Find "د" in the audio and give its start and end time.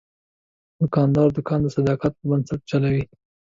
1.63-1.67